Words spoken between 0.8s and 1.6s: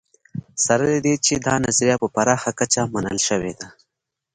له دې چې دا